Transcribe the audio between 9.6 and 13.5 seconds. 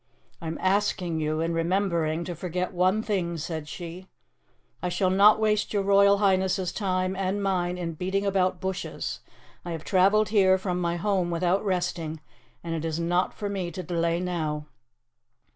I have travelled here from my home without resting, and it is not for